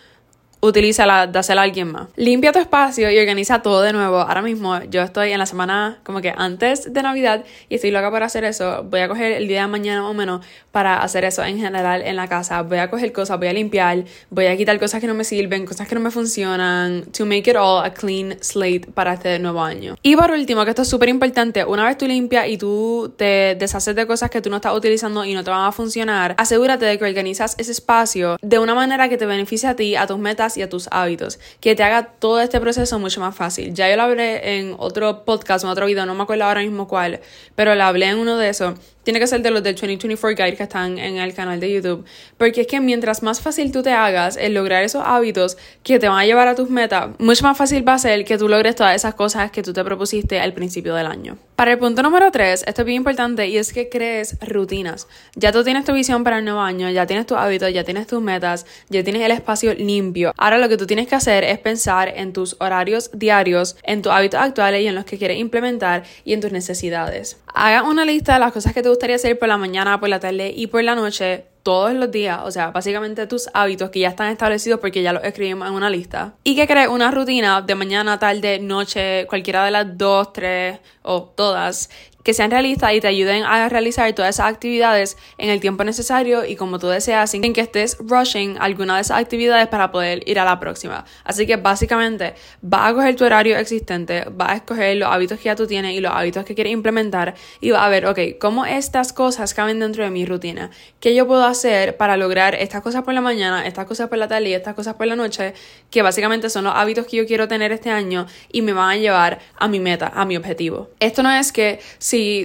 utilízala, 0.61 1.27
dásela 1.27 1.61
a 1.61 1.63
alguien 1.65 1.91
más. 1.91 2.07
Limpia 2.15 2.51
tu 2.51 2.59
espacio 2.59 3.11
y 3.11 3.19
organiza 3.19 3.61
todo 3.61 3.81
de 3.81 3.93
nuevo. 3.93 4.17
Ahora 4.17 4.41
mismo 4.41 4.81
yo 4.83 5.01
estoy 5.01 5.31
en 5.31 5.39
la 5.39 5.45
semana 5.45 5.99
como 6.03 6.21
que 6.21 6.33
antes 6.35 6.93
de 6.93 7.03
Navidad 7.03 7.43
y 7.67 7.75
estoy 7.75 7.91
loca 7.91 8.11
para 8.11 8.27
hacer 8.27 8.43
eso. 8.43 8.83
Voy 8.83 9.01
a 9.01 9.07
coger 9.07 9.33
el 9.33 9.47
día 9.47 9.61
de 9.61 9.67
mañana 9.67 10.07
o 10.07 10.13
menos 10.13 10.45
para 10.71 11.01
hacer 11.01 11.25
eso 11.25 11.43
en 11.43 11.59
general 11.59 12.01
en 12.03 12.15
la 12.15 12.27
casa. 12.27 12.61
Voy 12.61 12.77
a 12.77 12.89
coger 12.89 13.11
cosas, 13.11 13.37
voy 13.37 13.47
a 13.47 13.53
limpiar, 13.53 14.05
voy 14.29 14.45
a 14.45 14.55
quitar 14.55 14.79
cosas 14.79 15.01
que 15.01 15.07
no 15.07 15.13
me 15.13 15.23
sirven, 15.23 15.65
cosas 15.65 15.87
que 15.87 15.95
no 15.95 16.01
me 16.01 16.11
funcionan, 16.11 17.05
to 17.11 17.25
make 17.25 17.49
it 17.49 17.57
all 17.57 17.83
a 17.83 17.93
clean 17.93 18.37
slate 18.41 18.87
para 18.93 19.13
este 19.13 19.39
nuevo 19.39 19.61
año. 19.61 19.95
Y 20.01 20.15
por 20.15 20.31
último, 20.31 20.63
que 20.63 20.69
esto 20.69 20.83
es 20.83 20.87
súper 20.87 21.09
importante, 21.09 21.65
una 21.65 21.85
vez 21.85 21.97
tú 21.97 22.07
limpias 22.07 22.47
y 22.47 22.57
tú 22.57 23.13
te 23.17 23.55
deshaces 23.55 23.95
de 23.95 24.05
cosas 24.05 24.29
que 24.29 24.41
tú 24.41 24.49
no 24.49 24.57
estás 24.57 24.75
utilizando 24.75 25.25
y 25.25 25.33
no 25.33 25.43
te 25.43 25.49
van 25.49 25.65
a 25.65 25.71
funcionar, 25.71 26.35
asegúrate 26.37 26.85
de 26.85 26.97
que 26.97 27.05
organizas 27.05 27.55
ese 27.57 27.71
espacio 27.71 28.37
de 28.41 28.59
una 28.59 28.75
manera 28.75 29.09
que 29.09 29.17
te 29.17 29.25
beneficie 29.25 29.67
a 29.67 29.75
ti, 29.75 29.95
a 29.95 30.07
tus 30.07 30.19
metas 30.19 30.50
y 30.57 30.61
a 30.61 30.69
tus 30.69 30.87
hábitos, 30.91 31.39
que 31.59 31.75
te 31.75 31.83
haga 31.83 32.13
todo 32.19 32.41
este 32.41 32.59
proceso 32.59 32.99
mucho 32.99 33.19
más 33.19 33.35
fácil. 33.35 33.73
Ya 33.73 33.89
yo 33.89 33.95
lo 33.95 34.03
hablé 34.03 34.59
en 34.59 34.75
otro 34.77 35.25
podcast, 35.25 35.63
en 35.63 35.69
otro 35.69 35.85
video, 35.85 36.05
no 36.05 36.15
me 36.15 36.23
acuerdo 36.23 36.45
ahora 36.45 36.61
mismo 36.61 36.87
cuál, 36.87 37.21
pero 37.55 37.75
lo 37.75 37.83
hablé 37.83 38.07
en 38.07 38.17
uno 38.17 38.37
de 38.37 38.49
esos 38.49 38.75
tiene 39.03 39.19
que 39.19 39.27
ser 39.27 39.41
de 39.41 39.51
los 39.51 39.63
del 39.63 39.75
2024 39.75 40.45
Guide 40.45 40.57
que 40.57 40.63
están 40.63 40.97
en 40.97 41.17
el 41.17 41.33
canal 41.33 41.59
de 41.59 41.71
YouTube. 41.71 42.05
Porque 42.37 42.61
es 42.61 42.67
que 42.67 42.79
mientras 42.79 43.23
más 43.23 43.41
fácil 43.41 43.71
tú 43.71 43.83
te 43.83 43.91
hagas 43.91 44.37
el 44.37 44.53
lograr 44.53 44.83
esos 44.83 45.03
hábitos 45.05 45.57
que 45.83 45.99
te 45.99 46.07
van 46.07 46.19
a 46.19 46.25
llevar 46.25 46.47
a 46.47 46.55
tus 46.55 46.69
metas, 46.69 47.09
mucho 47.19 47.43
más 47.43 47.57
fácil 47.57 47.87
va 47.87 47.95
a 47.95 47.99
ser 47.99 48.23
que 48.25 48.37
tú 48.37 48.47
logres 48.47 48.75
todas 48.75 48.95
esas 48.95 49.15
cosas 49.15 49.51
que 49.51 49.63
tú 49.63 49.73
te 49.73 49.83
propusiste 49.83 50.39
al 50.39 50.53
principio 50.53 50.95
del 50.95 51.07
año. 51.07 51.37
Para 51.55 51.73
el 51.73 51.77
punto 51.77 52.01
número 52.01 52.31
3, 52.31 52.63
esto 52.65 52.81
es 52.81 52.85
bien 52.85 52.97
importante 52.97 53.47
y 53.47 53.57
es 53.57 53.71
que 53.71 53.87
crees 53.87 54.37
rutinas. 54.41 55.07
Ya 55.35 55.51
tú 55.51 55.63
tienes 55.63 55.85
tu 55.85 55.93
visión 55.93 56.23
para 56.23 56.39
el 56.39 56.43
nuevo 56.43 56.59
año, 56.59 56.89
ya 56.89 57.05
tienes 57.05 57.27
tus 57.27 57.37
hábitos, 57.37 57.71
ya 57.71 57.83
tienes 57.83 58.07
tus 58.07 58.19
metas, 58.19 58.65
ya 58.89 59.03
tienes 59.03 59.21
el 59.21 59.31
espacio 59.31 59.75
limpio. 59.75 60.33
Ahora 60.37 60.57
lo 60.57 60.67
que 60.69 60.77
tú 60.77 60.87
tienes 60.87 61.07
que 61.07 61.13
hacer 61.13 61.43
es 61.43 61.59
pensar 61.59 62.11
en 62.15 62.33
tus 62.33 62.55
horarios 62.59 63.11
diarios, 63.13 63.75
en 63.83 64.01
tus 64.01 64.11
hábitos 64.11 64.41
actuales 64.41 64.81
y 64.81 64.87
en 64.87 64.95
los 64.95 65.05
que 65.05 65.19
quieres 65.19 65.37
implementar 65.37 66.03
y 66.25 66.33
en 66.33 66.41
tus 66.41 66.51
necesidades. 66.51 67.37
Haga 67.53 67.83
una 67.83 68.05
lista 68.05 68.33
de 68.33 68.39
las 68.39 68.53
cosas 68.53 68.73
que 68.73 68.81
tú 68.81 68.90
gustaría 68.91 69.15
hacer 69.15 69.39
por 69.39 69.47
la 69.47 69.57
mañana, 69.57 69.99
por 69.99 70.09
la 70.09 70.19
tarde 70.19 70.53
y 70.55 70.67
por 70.67 70.83
la 70.83 70.95
noche 70.95 71.45
todos 71.63 71.93
los 71.93 72.09
días, 72.09 72.39
o 72.43 72.51
sea, 72.51 72.71
básicamente 72.71 73.27
tus 73.27 73.49
hábitos 73.53 73.89
que 73.91 73.99
ya 73.99 74.09
están 74.09 74.31
establecidos 74.31 74.79
porque 74.79 75.03
ya 75.03 75.13
los 75.13 75.23
escribimos 75.23 75.67
en 75.67 75.73
una 75.75 75.89
lista. 75.89 76.33
Y 76.43 76.55
que 76.55 76.67
crees 76.67 76.87
una 76.87 77.11
rutina 77.11 77.61
de 77.61 77.75
mañana, 77.75 78.17
tarde, 78.17 78.59
noche, 78.59 79.27
cualquiera 79.27 79.65
de 79.65 79.71
las 79.71 79.97
dos, 79.97 80.33
tres 80.33 80.79
o 81.03 81.23
todas 81.23 81.89
que 82.23 82.33
sean 82.33 82.51
realistas 82.51 82.93
y 82.93 83.01
te 83.01 83.07
ayuden 83.07 83.43
a 83.43 83.69
realizar 83.69 84.11
todas 84.13 84.35
esas 84.35 84.47
actividades 84.47 85.17
en 85.37 85.49
el 85.49 85.59
tiempo 85.59 85.83
necesario 85.83 86.45
y 86.45 86.55
como 86.55 86.79
tú 86.79 86.87
deseas, 86.87 87.31
sin 87.31 87.41
que 87.53 87.61
estés 87.61 87.97
rushing 87.99 88.57
alguna 88.59 88.95
de 88.95 89.01
esas 89.01 89.19
actividades 89.19 89.67
para 89.67 89.91
poder 89.91 90.27
ir 90.27 90.39
a 90.39 90.45
la 90.45 90.59
próxima. 90.59 91.05
Así 91.23 91.45
que 91.47 91.57
básicamente 91.57 92.35
vas 92.61 92.91
a 92.91 92.93
coger 92.93 93.15
tu 93.15 93.25
horario 93.25 93.57
existente, 93.57 94.25
vas 94.31 94.49
a 94.49 94.55
escoger 94.55 94.97
los 94.97 95.09
hábitos 95.09 95.39
que 95.39 95.45
ya 95.45 95.55
tú 95.55 95.67
tienes 95.67 95.95
y 95.95 95.99
los 95.99 96.13
hábitos 96.13 96.45
que 96.45 96.55
quieres 96.55 96.73
implementar 96.73 97.35
y 97.59 97.71
vas 97.71 97.81
a 97.81 97.89
ver, 97.89 98.05
ok, 98.05 98.19
cómo 98.39 98.65
estas 98.65 99.13
cosas 99.13 99.53
caben 99.53 99.79
dentro 99.79 100.03
de 100.03 100.09
mi 100.09 100.25
rutina, 100.25 100.69
qué 100.99 101.15
yo 101.15 101.27
puedo 101.27 101.45
hacer 101.45 101.97
para 101.97 102.17
lograr 102.17 102.55
estas 102.55 102.81
cosas 102.81 103.03
por 103.03 103.13
la 103.13 103.21
mañana, 103.21 103.65
estas 103.65 103.85
cosas 103.85 104.09
por 104.09 104.17
la 104.17 104.27
tarde 104.27 104.49
y 104.49 104.53
estas 104.53 104.75
cosas 104.75 104.95
por 104.95 105.07
la 105.07 105.15
noche, 105.15 105.53
que 105.89 106.01
básicamente 106.01 106.49
son 106.49 106.65
los 106.65 106.73
hábitos 106.75 107.05
que 107.05 107.17
yo 107.17 107.25
quiero 107.25 107.47
tener 107.47 107.71
este 107.71 107.89
año 107.89 108.27
y 108.51 108.61
me 108.61 108.73
van 108.73 108.89
a 108.89 108.97
llevar 108.97 109.39
a 109.57 109.67
mi 109.67 109.79
meta, 109.79 110.11
a 110.13 110.25
mi 110.25 110.37
objetivo. 110.37 110.89
Esto 110.99 111.23
no 111.23 111.31
es 111.31 111.51
que 111.51 111.79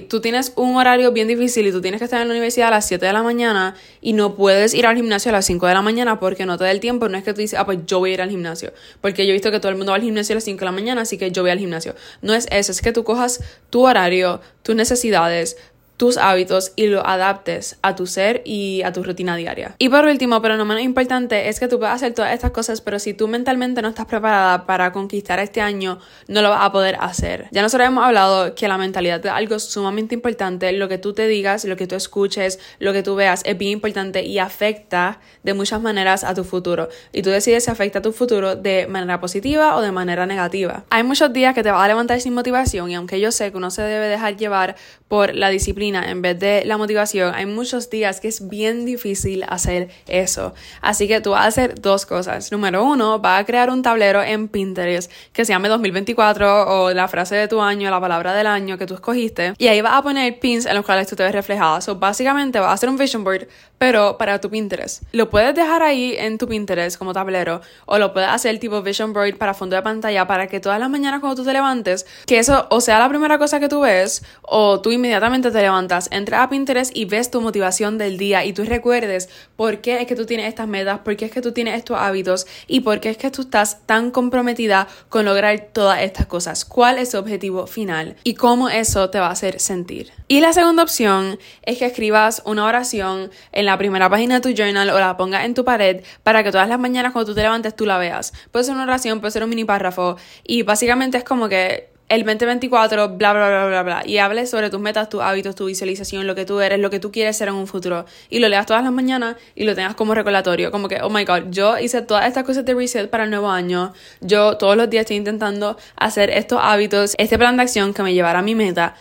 tú 0.09 0.21
tienes 0.21 0.53
un 0.55 0.75
horario 0.75 1.11
bien 1.11 1.27
difícil 1.27 1.67
y 1.67 1.71
tú 1.71 1.81
tienes 1.81 1.99
que 1.99 2.05
estar 2.05 2.21
en 2.21 2.27
la 2.27 2.33
universidad 2.33 2.69
a 2.69 2.71
las 2.71 2.87
7 2.87 3.05
de 3.05 3.13
la 3.13 3.23
mañana 3.23 3.75
y 4.01 4.13
no 4.13 4.35
puedes 4.35 4.73
ir 4.73 4.85
al 4.85 4.95
gimnasio 4.95 5.29
a 5.29 5.33
las 5.33 5.45
5 5.45 5.67
de 5.67 5.73
la 5.73 5.81
mañana 5.81 6.19
porque 6.19 6.45
no 6.45 6.57
te 6.57 6.63
da 6.63 6.71
el 6.71 6.79
tiempo, 6.79 7.09
no 7.09 7.17
es 7.17 7.23
que 7.23 7.33
tú 7.33 7.41
dices, 7.41 7.59
ah, 7.59 7.65
pues 7.65 7.79
yo 7.85 7.99
voy 7.99 8.11
a 8.11 8.13
ir 8.15 8.21
al 8.21 8.29
gimnasio. 8.29 8.73
Porque 9.01 9.25
yo 9.25 9.31
he 9.31 9.33
visto 9.33 9.51
que 9.51 9.59
todo 9.59 9.71
el 9.71 9.77
mundo 9.77 9.91
va 9.91 9.97
al 9.97 10.03
gimnasio 10.03 10.33
a 10.33 10.37
las 10.37 10.43
5 10.43 10.59
de 10.59 10.65
la 10.65 10.71
mañana, 10.71 11.01
así 11.01 11.17
que 11.17 11.31
yo 11.31 11.41
voy 11.41 11.51
al 11.51 11.59
gimnasio. 11.59 11.95
No 12.21 12.33
es 12.33 12.47
eso, 12.51 12.71
es 12.71 12.81
que 12.81 12.91
tú 12.91 13.03
cojas 13.03 13.43
tu 13.69 13.85
horario, 13.85 14.41
tus 14.63 14.75
necesidades, 14.75 15.57
tus 15.97 16.17
hábitos 16.17 16.73
y 16.75 16.87
lo 16.87 17.05
adaptes 17.05 17.77
a 17.81 17.95
tu 17.95 18.05
ser 18.05 18.43
y 18.45 18.83
a 18.83 18.93
tu 18.93 19.03
rutina 19.03 19.35
diaria. 19.35 19.75
Y 19.79 19.89
por 19.89 20.05
último, 20.05 20.41
pero 20.41 20.55
no 20.55 20.63
menos 20.63 20.83
importante, 20.83 21.49
es 21.49 21.59
que 21.59 21.67
tú 21.67 21.79
puedes 21.79 21.95
hacer 21.95 22.13
todas 22.13 22.33
estas 22.33 22.51
cosas, 22.51 22.81
pero 22.81 22.99
si 22.99 23.13
tú 23.13 23.27
mentalmente 23.27 23.81
no 23.81 23.89
estás 23.89 24.05
preparada 24.05 24.65
para 24.65 24.91
conquistar 24.91 25.39
este 25.39 25.59
año, 25.59 25.99
no 26.27 26.41
lo 26.41 26.51
vas 26.51 26.63
a 26.63 26.71
poder 26.71 26.97
hacer. 26.99 27.47
Ya 27.51 27.63
nosotros 27.63 27.87
hemos 27.87 28.05
hablado 28.05 28.53
que 28.53 28.67
la 28.67 28.77
mentalidad 28.77 29.25
es 29.25 29.31
algo 29.31 29.57
sumamente 29.57 30.13
importante, 30.13 30.71
lo 30.71 30.87
que 30.87 30.99
tú 30.99 31.13
te 31.13 31.27
digas, 31.27 31.65
lo 31.65 31.75
que 31.75 31.87
tú 31.87 31.95
escuches, 31.95 32.59
lo 32.79 32.93
que 32.93 33.01
tú 33.01 33.15
veas 33.15 33.41
es 33.45 33.57
bien 33.57 33.71
importante 33.71 34.23
y 34.23 34.37
afecta 34.37 35.19
de 35.41 35.53
muchas 35.55 35.81
maneras 35.81 36.23
a 36.23 36.35
tu 36.35 36.43
futuro. 36.43 36.89
Y 37.11 37.23
tú 37.23 37.31
decides 37.31 37.65
si 37.65 37.71
afecta 37.71 37.99
a 37.99 38.01
tu 38.03 38.11
futuro 38.11 38.55
de 38.55 38.85
manera 38.87 39.19
positiva 39.19 39.75
o 39.75 39.81
de 39.81 39.91
manera 39.91 40.27
negativa. 40.27 40.85
Hay 40.91 41.01
muchos 41.01 41.33
días 41.33 41.55
que 41.55 41.63
te 41.63 41.71
vas 41.71 41.81
a 41.81 41.87
levantar 41.87 42.21
sin 42.21 42.35
motivación 42.35 42.91
y 42.91 42.95
aunque 42.95 43.19
yo 43.19 43.31
sé 43.31 43.51
que 43.51 43.57
uno 43.57 43.71
se 43.71 43.81
debe 43.81 44.07
dejar 44.07 44.37
llevar 44.37 44.75
por 45.07 45.33
la 45.33 45.49
disciplina, 45.49 45.86
en 45.95 46.21
vez 46.21 46.39
de 46.39 46.63
la 46.65 46.77
motivación, 46.77 47.33
hay 47.33 47.45
muchos 47.45 47.89
días 47.89 48.19
que 48.19 48.27
es 48.27 48.47
bien 48.47 48.85
difícil 48.85 49.43
hacer 49.47 49.89
eso. 50.07 50.53
Así 50.81 51.07
que 51.07 51.21
tú 51.21 51.31
vas 51.31 51.45
a 51.45 51.47
hacer 51.47 51.79
dos 51.79 52.05
cosas. 52.05 52.51
Número 52.51 52.83
uno, 52.83 53.19
vas 53.19 53.41
a 53.41 53.45
crear 53.45 53.69
un 53.69 53.81
tablero 53.81 54.21
en 54.21 54.47
Pinterest 54.47 55.11
que 55.33 55.45
se 55.45 55.53
llame 55.53 55.69
2024 55.69 56.67
o 56.67 56.91
la 56.91 57.07
frase 57.07 57.35
de 57.35 57.47
tu 57.47 57.61
año, 57.61 57.89
la 57.89 57.99
palabra 57.99 58.33
del 58.33 58.47
año 58.47 58.77
que 58.77 58.85
tú 58.85 58.95
escogiste. 58.95 59.53
Y 59.57 59.67
ahí 59.67 59.81
vas 59.81 59.93
a 59.93 60.01
poner 60.01 60.39
pins 60.39 60.65
en 60.65 60.75
los 60.75 60.85
cuales 60.85 61.07
tú 61.07 61.15
te 61.15 61.23
ves 61.23 61.31
reflejada. 61.31 61.81
So, 61.81 61.95
básicamente 61.95 62.59
vas 62.59 62.69
a 62.69 62.73
hacer 62.73 62.89
un 62.89 62.97
vision 62.97 63.23
board, 63.23 63.47
pero 63.77 64.17
para 64.17 64.39
tu 64.39 64.49
Pinterest. 64.49 65.03
Lo 65.11 65.29
puedes 65.29 65.53
dejar 65.55 65.83
ahí 65.83 66.15
en 66.17 66.37
tu 66.37 66.47
Pinterest 66.47 66.97
como 66.97 67.13
tablero 67.13 67.61
o 67.85 67.97
lo 67.97 68.13
puedes 68.13 68.29
hacer 68.29 68.59
tipo 68.59 68.81
vision 68.81 69.13
board 69.13 69.37
para 69.37 69.53
fondo 69.53 69.75
de 69.75 69.81
pantalla 69.81 70.27
para 70.27 70.47
que 70.47 70.59
todas 70.59 70.79
las 70.79 70.89
mañanas 70.89 71.19
cuando 71.19 71.35
tú 71.35 71.45
te 71.45 71.53
levantes, 71.53 72.05
que 72.25 72.39
eso 72.39 72.67
o 72.69 72.81
sea 72.81 72.99
la 72.99 73.09
primera 73.09 73.37
cosa 73.37 73.59
que 73.59 73.69
tú 73.69 73.81
ves 73.81 74.23
o 74.41 74.81
tú 74.81 74.91
inmediatamente 74.91 75.51
te 75.51 75.61
levantas 75.77 76.09
entra 76.11 76.41
a 76.41 76.49
Pinterest 76.49 76.91
y 76.95 77.05
ves 77.05 77.29
tu 77.29 77.39
motivación 77.39 77.99
del 77.99 78.17
día 78.17 78.43
y 78.43 78.51
tú 78.51 78.63
recuerdes 78.63 79.29
por 79.55 79.79
qué 79.79 80.01
es 80.01 80.07
que 80.07 80.15
tú 80.15 80.25
tienes 80.25 80.47
estas 80.47 80.67
metas, 80.67 80.99
por 80.99 81.15
qué 81.15 81.25
es 81.25 81.31
que 81.31 81.39
tú 81.39 81.51
tienes 81.51 81.77
estos 81.77 81.99
hábitos 81.99 82.47
y 82.65 82.79
por 82.79 82.99
qué 82.99 83.11
es 83.11 83.17
que 83.17 83.29
tú 83.29 83.43
estás 83.43 83.85
tan 83.85 84.09
comprometida 84.09 84.87
con 85.09 85.25
lograr 85.25 85.69
todas 85.73 86.01
estas 86.01 86.25
cosas. 86.25 86.65
¿Cuál 86.65 86.97
es 86.97 87.11
tu 87.11 87.19
objetivo 87.19 87.67
final 87.67 88.15
y 88.23 88.33
cómo 88.33 88.69
eso 88.69 89.11
te 89.11 89.19
va 89.19 89.27
a 89.27 89.31
hacer 89.31 89.59
sentir? 89.59 90.11
Y 90.27 90.41
la 90.41 90.51
segunda 90.51 90.81
opción 90.81 91.37
es 91.61 91.77
que 91.77 91.85
escribas 91.85 92.41
una 92.43 92.65
oración 92.65 93.29
en 93.51 93.65
la 93.65 93.77
primera 93.77 94.09
página 94.09 94.39
de 94.39 94.41
tu 94.41 94.49
journal 94.49 94.89
o 94.89 94.99
la 94.99 95.15
pongas 95.15 95.45
en 95.45 95.53
tu 95.53 95.63
pared 95.63 96.03
para 96.23 96.43
que 96.43 96.51
todas 96.51 96.67
las 96.67 96.79
mañanas 96.79 97.13
cuando 97.13 97.31
tú 97.31 97.35
te 97.35 97.43
levantes 97.43 97.75
tú 97.75 97.85
la 97.85 97.99
veas. 97.99 98.33
Puede 98.51 98.65
ser 98.65 98.73
una 98.73 98.83
oración, 98.83 99.19
puede 99.19 99.31
ser 99.31 99.43
un 99.43 99.49
mini 99.51 99.63
párrafo 99.63 100.17
y 100.43 100.63
básicamente 100.63 101.19
es 101.19 101.23
como 101.23 101.47
que 101.47 101.96
el 102.09 102.23
2024, 102.23 103.17
bla, 103.17 103.33
bla, 103.33 103.49
bla, 103.49 103.67
bla, 103.67 103.83
bla, 103.83 104.03
y 104.05 104.17
hables 104.17 104.49
sobre 104.49 104.69
tus 104.69 104.79
metas, 104.79 105.09
tus 105.09 105.21
hábitos, 105.21 105.55
tu 105.55 105.65
visualización, 105.65 106.25
lo 106.25 106.35
que 106.35 106.45
tú 106.45 106.61
eres, 106.61 106.79
lo 106.79 106.89
que 106.89 106.99
tú 106.99 107.11
quieres 107.11 107.35
ser 107.35 107.49
en 107.49 107.55
un 107.55 107.67
futuro, 107.67 108.05
y 108.29 108.39
lo 108.39 108.47
leas 108.47 108.65
todas 108.65 108.81
las 108.81 108.93
mañanas 108.93 109.35
y 109.55 109.65
lo 109.65 109.75
tengas 109.75 109.95
como 109.95 110.13
recordatorio, 110.13 110.71
como 110.71 110.87
que, 110.87 111.01
oh 111.01 111.09
my 111.09 111.25
god, 111.25 111.49
yo 111.49 111.77
hice 111.77 112.01
todas 112.01 112.25
estas 112.25 112.45
cosas 112.45 112.63
de 112.63 112.73
reset 112.73 113.09
para 113.09 113.25
el 113.25 113.29
nuevo 113.29 113.49
año, 113.49 113.93
yo 114.21 114.55
todos 114.57 114.77
los 114.77 114.89
días 114.89 115.01
estoy 115.01 115.17
intentando 115.17 115.77
hacer 115.97 116.29
estos 116.29 116.59
hábitos, 116.61 117.13
este 117.17 117.37
plan 117.37 117.57
de 117.57 117.63
acción 117.63 117.93
que 117.93 118.03
me 118.03 118.13
llevará 118.13 118.39
a 118.39 118.43
mi 118.43 118.55
meta, 118.55 118.95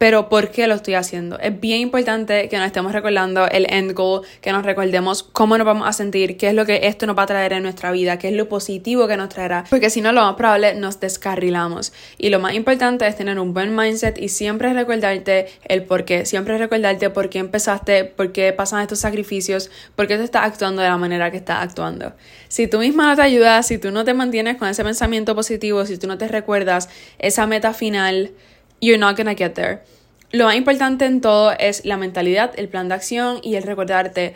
pero 0.00 0.30
¿por 0.30 0.50
qué 0.50 0.66
lo 0.66 0.76
estoy 0.76 0.94
haciendo? 0.94 1.38
Es 1.40 1.60
bien 1.60 1.78
importante 1.82 2.48
que 2.48 2.56
nos 2.56 2.64
estemos 2.64 2.92
recordando 2.92 3.46
el 3.46 3.66
end 3.68 3.92
goal, 3.92 4.22
que 4.40 4.50
nos 4.50 4.64
recordemos 4.64 5.22
cómo 5.22 5.58
nos 5.58 5.66
vamos 5.66 5.86
a 5.86 5.92
sentir, 5.92 6.38
qué 6.38 6.48
es 6.48 6.54
lo 6.54 6.64
que 6.64 6.80
esto 6.84 7.06
nos 7.06 7.18
va 7.18 7.24
a 7.24 7.26
traer 7.26 7.52
en 7.52 7.62
nuestra 7.64 7.92
vida, 7.92 8.18
qué 8.18 8.28
es 8.28 8.34
lo 8.34 8.48
positivo 8.48 9.06
que 9.08 9.18
nos 9.18 9.28
traerá, 9.28 9.64
porque 9.68 9.90
si 9.90 10.00
no, 10.00 10.12
lo 10.12 10.22
más 10.22 10.36
probable 10.36 10.74
nos 10.74 11.00
descarrilamos. 11.00 11.92
Y 12.16 12.30
lo 12.30 12.40
más 12.40 12.54
importante 12.54 13.06
es 13.06 13.14
tener 13.14 13.38
un 13.38 13.52
buen 13.52 13.76
mindset 13.76 14.16
y 14.16 14.30
siempre 14.30 14.72
recordarte 14.72 15.48
el 15.64 15.84
por 15.84 16.06
qué, 16.06 16.24
siempre 16.24 16.56
recordarte 16.56 17.10
por 17.10 17.28
qué 17.28 17.40
empezaste, 17.40 18.06
por 18.06 18.32
qué 18.32 18.54
pasan 18.54 18.80
estos 18.80 19.00
sacrificios, 19.00 19.70
por 19.96 20.06
qué 20.06 20.16
te 20.16 20.24
estás 20.24 20.46
actuando 20.46 20.80
de 20.80 20.88
la 20.88 20.96
manera 20.96 21.30
que 21.30 21.36
estás 21.36 21.62
actuando. 21.62 22.14
Si 22.48 22.68
tú 22.68 22.78
misma 22.78 23.06
no 23.06 23.16
te 23.16 23.22
ayudas, 23.22 23.66
si 23.66 23.76
tú 23.76 23.90
no 23.90 24.02
te 24.06 24.14
mantienes 24.14 24.56
con 24.56 24.66
ese 24.66 24.82
pensamiento 24.82 25.34
positivo, 25.34 25.84
si 25.84 25.98
tú 25.98 26.06
no 26.06 26.16
te 26.16 26.26
recuerdas 26.26 26.88
esa 27.18 27.46
meta 27.46 27.74
final, 27.74 28.30
you're 28.80 28.98
not 28.98 29.16
gonna 29.16 29.34
get 29.34 29.52
there. 29.52 29.80
Lo 30.32 30.44
más 30.44 30.54
importante 30.54 31.06
en 31.06 31.20
todo 31.20 31.52
es 31.58 31.84
la 31.84 31.96
mentalidad, 31.96 32.52
el 32.56 32.68
plan 32.68 32.88
de 32.88 32.94
acción 32.94 33.40
y 33.42 33.56
el 33.56 33.64
recordarte 33.64 34.34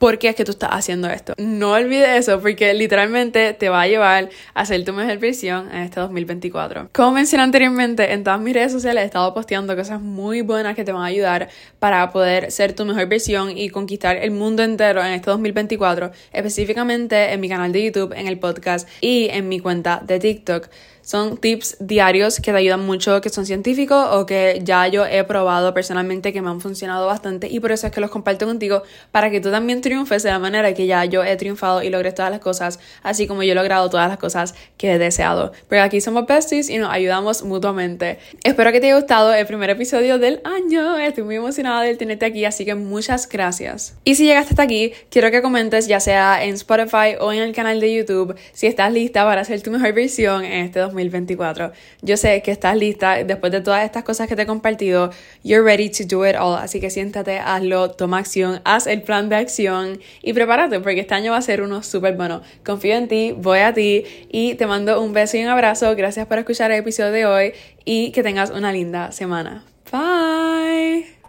por 0.00 0.18
qué 0.18 0.30
es 0.30 0.34
que 0.34 0.46
tú 0.46 0.52
estás 0.52 0.70
haciendo 0.72 1.10
esto. 1.10 1.34
No 1.36 1.72
olvides 1.72 2.08
eso 2.08 2.40
porque 2.40 2.72
literalmente 2.72 3.52
te 3.52 3.68
va 3.68 3.82
a 3.82 3.86
llevar 3.86 4.30
a 4.54 4.64
ser 4.64 4.82
tu 4.82 4.94
mejor 4.94 5.18
versión 5.18 5.68
en 5.70 5.82
este 5.82 6.00
2024. 6.00 6.88
Como 6.90 7.12
mencioné 7.12 7.44
anteriormente, 7.44 8.14
en 8.14 8.24
todas 8.24 8.40
mis 8.40 8.54
redes 8.54 8.72
sociales 8.72 9.02
he 9.02 9.06
estado 9.06 9.34
posteando 9.34 9.76
cosas 9.76 10.00
muy 10.00 10.40
buenas 10.40 10.74
que 10.74 10.84
te 10.84 10.92
van 10.92 11.02
a 11.02 11.06
ayudar 11.06 11.50
para 11.78 12.10
poder 12.12 12.50
ser 12.50 12.72
tu 12.72 12.86
mejor 12.86 13.08
versión 13.08 13.56
y 13.56 13.68
conquistar 13.68 14.16
el 14.16 14.30
mundo 14.30 14.62
entero 14.62 15.04
en 15.04 15.12
este 15.12 15.30
2024, 15.30 16.12
específicamente 16.32 17.34
en 17.34 17.40
mi 17.40 17.50
canal 17.50 17.70
de 17.70 17.84
YouTube, 17.84 18.14
en 18.16 18.26
el 18.26 18.38
podcast 18.38 18.88
y 19.02 19.28
en 19.30 19.50
mi 19.50 19.60
cuenta 19.60 20.02
de 20.02 20.18
TikTok. 20.18 20.70
Son 21.10 21.38
tips 21.38 21.76
diarios 21.80 22.36
que 22.36 22.52
te 22.52 22.56
ayudan 22.56 22.86
mucho, 22.86 23.20
que 23.20 23.30
son 23.30 23.44
científicos 23.44 24.06
o 24.12 24.26
que 24.26 24.60
ya 24.62 24.86
yo 24.86 25.04
he 25.04 25.24
probado 25.24 25.74
personalmente 25.74 26.32
que 26.32 26.40
me 26.40 26.50
han 26.50 26.60
funcionado 26.60 27.08
bastante 27.08 27.48
y 27.48 27.58
por 27.58 27.72
eso 27.72 27.88
es 27.88 27.92
que 27.92 28.00
los 28.00 28.10
comparto 28.10 28.46
contigo 28.46 28.84
para 29.10 29.28
que 29.28 29.40
tú 29.40 29.50
también 29.50 29.80
triunfes 29.80 30.22
de 30.22 30.30
la 30.30 30.38
manera 30.38 30.72
que 30.72 30.86
ya 30.86 31.04
yo 31.06 31.24
he 31.24 31.34
triunfado 31.34 31.82
y 31.82 31.90
logres 31.90 32.14
todas 32.14 32.30
las 32.30 32.38
cosas, 32.38 32.78
así 33.02 33.26
como 33.26 33.42
yo 33.42 33.50
he 33.50 33.54
logrado 33.56 33.90
todas 33.90 34.08
las 34.08 34.18
cosas 34.18 34.54
que 34.76 34.92
he 34.92 34.98
deseado. 34.98 35.50
Pero 35.68 35.82
aquí 35.82 36.00
somos 36.00 36.26
besties 36.28 36.70
y 36.70 36.78
nos 36.78 36.92
ayudamos 36.92 37.42
mutuamente. 37.42 38.20
Espero 38.44 38.70
que 38.70 38.78
te 38.78 38.86
haya 38.86 38.94
gustado 38.94 39.34
el 39.34 39.46
primer 39.46 39.70
episodio 39.70 40.20
del 40.20 40.40
año. 40.44 40.96
Estoy 40.96 41.24
muy 41.24 41.34
emocionada 41.34 41.82
de 41.82 41.96
tenerte 41.96 42.26
aquí, 42.26 42.44
así 42.44 42.64
que 42.64 42.76
muchas 42.76 43.28
gracias. 43.28 43.96
Y 44.04 44.14
si 44.14 44.26
llegaste 44.26 44.50
hasta 44.50 44.62
aquí, 44.62 44.92
quiero 45.10 45.32
que 45.32 45.42
comentes 45.42 45.88
ya 45.88 45.98
sea 45.98 46.44
en 46.44 46.54
Spotify 46.54 47.16
o 47.18 47.32
en 47.32 47.42
el 47.42 47.52
canal 47.52 47.80
de 47.80 47.92
YouTube 47.92 48.36
si 48.52 48.68
estás 48.68 48.92
lista 48.92 49.24
para 49.24 49.40
hacer 49.40 49.60
tu 49.60 49.72
mejor 49.72 49.92
versión 49.92 50.44
en 50.44 50.66
este 50.66 50.78
2020 50.78 50.99
2024. 51.08 51.72
Yo 52.02 52.16
sé 52.16 52.42
que 52.42 52.50
estás 52.50 52.76
lista 52.76 53.22
después 53.24 53.52
de 53.52 53.60
todas 53.60 53.84
estas 53.84 54.04
cosas 54.04 54.28
que 54.28 54.36
te 54.36 54.42
he 54.42 54.46
compartido. 54.46 55.10
You're 55.42 55.64
ready 55.64 55.90
to 55.90 56.04
do 56.04 56.26
it 56.26 56.36
all. 56.36 56.56
Así 56.56 56.80
que 56.80 56.90
siéntate, 56.90 57.38
hazlo, 57.38 57.90
toma 57.90 58.18
acción, 58.18 58.60
haz 58.64 58.86
el 58.86 59.02
plan 59.02 59.28
de 59.28 59.36
acción 59.36 60.00
y 60.22 60.32
prepárate 60.32 60.80
porque 60.80 61.00
este 61.00 61.14
año 61.14 61.32
va 61.32 61.38
a 61.38 61.42
ser 61.42 61.62
uno 61.62 61.82
súper 61.82 62.16
bueno. 62.16 62.42
Confío 62.64 62.94
en 62.94 63.08
ti, 63.08 63.34
voy 63.36 63.60
a 63.60 63.72
ti 63.72 64.04
y 64.30 64.54
te 64.54 64.66
mando 64.66 65.00
un 65.02 65.12
beso 65.12 65.36
y 65.36 65.42
un 65.42 65.48
abrazo. 65.48 65.94
Gracias 65.96 66.26
por 66.26 66.38
escuchar 66.38 66.70
el 66.70 66.78
episodio 66.78 67.12
de 67.12 67.26
hoy 67.26 67.52
y 67.84 68.12
que 68.12 68.22
tengas 68.22 68.50
una 68.50 68.72
linda 68.72 69.12
semana. 69.12 69.64
Bye. 69.90 71.19